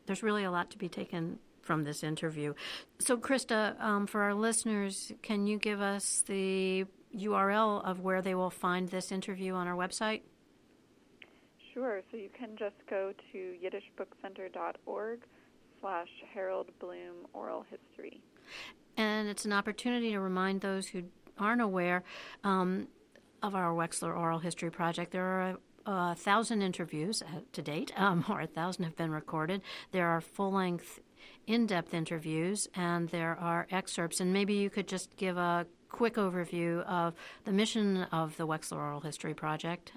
there's 0.05 0.21
really 0.21 0.43
a 0.43 0.51
lot 0.51 0.69
to 0.69 0.77
be 0.77 0.87
taken 0.87 1.39
from 1.63 1.83
this 1.83 2.03
interview. 2.03 2.53
So, 2.99 3.17
Christa, 3.17 3.81
um, 3.81 4.05
for 4.05 4.21
our 4.21 4.35
listeners, 4.35 5.13
can 5.23 5.47
you 5.47 5.57
give 5.57 5.81
us 5.81 6.23
the 6.27 6.85
URL 7.15 7.83
of 7.85 7.99
where 7.99 8.21
they 8.21 8.35
will 8.35 8.49
find 8.49 8.89
this 8.89 9.11
interview 9.11 9.53
on 9.53 9.67
our 9.67 9.75
website? 9.75 10.21
Sure. 11.73 12.01
So 12.11 12.17
you 12.17 12.29
can 12.37 12.55
just 12.57 12.75
go 12.89 13.13
to 13.31 13.37
yiddishbookcenter.org 13.37 15.19
slash 15.81 16.07
Harold 16.33 16.69
Bloom 16.79 17.27
Oral 17.33 17.65
History. 17.69 18.21
And 18.95 19.27
it's 19.27 19.45
an 19.45 19.53
opportunity 19.53 20.11
to 20.11 20.19
remind 20.19 20.61
those 20.61 20.87
who 20.87 21.03
aren't 21.37 21.61
aware 21.61 22.03
um, 22.43 22.87
of 23.41 23.55
our 23.55 23.73
Wexler 23.73 24.15
Oral 24.15 24.39
History 24.39 24.69
Project. 24.69 25.11
There 25.11 25.25
are 25.25 25.57
a 25.85 26.15
thousand 26.15 26.61
interviews 26.61 27.23
to 27.51 27.61
date, 27.61 27.91
um, 27.97 28.23
or 28.29 28.41
a 28.41 28.47
thousand 28.47 28.83
have 28.85 28.95
been 28.95 29.11
recorded. 29.11 29.61
There 29.91 30.07
are 30.07 30.21
full 30.21 30.51
length, 30.51 30.99
in 31.45 31.65
depth 31.65 31.93
interviews, 31.93 32.67
and 32.75 33.09
there 33.09 33.37
are 33.39 33.67
excerpts. 33.71 34.19
And 34.19 34.31
maybe 34.31 34.53
you 34.53 34.69
could 34.69 34.87
just 34.87 35.15
give 35.17 35.37
a 35.37 35.65
quick 35.93 36.15
overview 36.15 36.83
of 36.85 37.13
the 37.45 37.53
mission 37.53 38.03
of 38.11 38.35
the 38.35 38.45
Wexler 38.45 38.77
Oral 38.77 38.99
History 38.99 39.33
Project? 39.33 39.93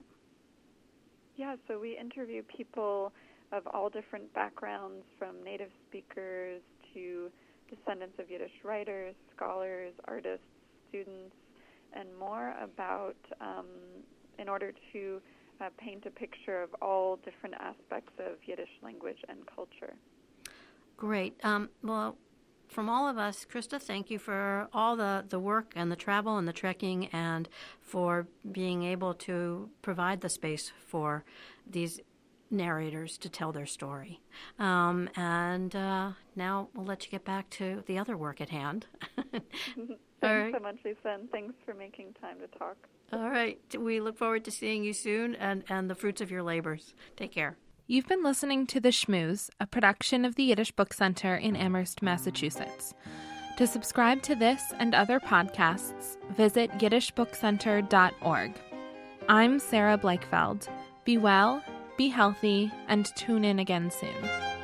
Yeah, 1.37 1.57
so 1.67 1.81
we 1.81 1.99
interview 1.99 2.43
people 2.45 3.13
of 3.51 3.67
all 3.69 3.89
different 3.89 4.33
backgrounds, 4.35 5.05
from 5.19 5.43
native 5.43 5.71
speakers 5.89 6.61
to 6.93 7.31
descendants 7.71 8.19
of 8.19 8.31
Yiddish 8.31 8.53
writers, 8.63 9.15
scholars, 9.35 9.93
artists, 10.05 10.45
students, 10.89 11.35
and 11.93 12.09
more 12.19 12.55
about, 12.63 13.17
um, 13.41 13.67
in 14.39 14.49
order 14.49 14.73
to 14.93 15.21
uh, 15.61 15.71
paint 15.79 16.05
a 16.07 16.11
picture 16.11 16.63
of 16.63 16.71
all 16.83 17.17
different 17.25 17.55
aspects 17.59 18.13
of 18.19 18.37
Yiddish 18.45 18.69
language 18.83 19.19
and 19.29 19.39
culture. 19.55 19.95
Great. 20.97 21.35
Um, 21.43 21.71
well, 21.83 22.17
from 22.69 22.89
all 22.89 23.09
of 23.09 23.19
us, 23.19 23.47
Christa, 23.51 23.81
thank 23.81 24.11
you 24.11 24.19
for 24.19 24.69
all 24.73 24.97
the, 24.97 25.25
the 25.29 25.39
work 25.39 25.73
and 25.77 25.91
the 25.91 25.97
travel 25.97 26.39
and 26.39 26.47
the 26.47 26.53
trekking 26.53 27.07
and 27.07 27.49
for 27.81 28.27
being 28.51 28.83
able 28.83 29.15
to 29.15 29.71
provide 29.83 30.21
the 30.21 30.29
space 30.29 30.73
for 30.87 31.25
these 31.69 32.01
narrators 32.51 33.19
to 33.19 33.29
tell 33.29 33.53
their 33.53 33.67
story. 33.67 34.21
Um, 34.59 35.09
and 35.17 35.75
uh, 35.75 36.13
now 36.35 36.69
we'll 36.75 36.87
let 36.87 37.05
you 37.05 37.11
get 37.11 37.25
back 37.25 37.51
to 37.51 37.83
the 37.87 37.99
other 37.99 38.17
work 38.17 38.41
at 38.41 38.51
hand. 38.51 38.87
thanks 39.17 39.99
right. 40.23 40.55
so 40.55 40.61
much, 40.61 40.77
Lisa, 40.85 40.99
and 41.09 41.31
thanks 41.31 41.55
for 41.65 41.75
making 41.75 42.15
time 42.21 42.37
to 42.41 42.59
talk. 42.59 42.77
All 43.13 43.31
right. 43.31 43.59
We 43.79 44.01
look 44.01 44.19
forward 44.19 44.45
to 44.45 44.51
seeing 44.51 44.85
you 44.85 44.93
soon 44.93 45.35
and, 45.37 45.65
and 45.69 45.89
the 45.89 45.95
fruits 45.95 46.21
of 46.21 46.31
your 46.31 46.43
labors. 46.43 46.95
Take 47.17 47.33
care. 47.33 47.57
You've 47.89 48.09
been 48.09 48.25
listening 48.25 48.67
to 48.69 48.81
The 48.81 48.89
Schmooze, 48.89 49.49
a 49.61 49.67
production 49.69 50.25
of 50.25 50.35
the 50.35 50.43
Yiddish 50.43 50.73
Book 50.73 50.93
Center 50.93 51.37
in 51.37 51.55
Amherst, 51.55 52.03
Massachusetts. 52.03 52.95
To 53.59 53.67
subscribe 53.69 54.23
to 54.23 54.35
this 54.35 54.61
and 54.81 54.93
other 54.93 55.21
podcasts, 55.21 56.17
visit 56.37 56.69
yiddishbookcenter.org. 56.73 58.61
I'm 59.29 59.61
Sarah 59.61 59.99
Blakefeld. 59.99 60.67
Be 61.05 61.17
well, 61.17 61.63
be 61.97 62.09
healthy, 62.09 62.73
and 62.89 63.07
tune 63.15 63.45
in 63.45 63.61
again 63.61 63.93
soon. 63.93 64.56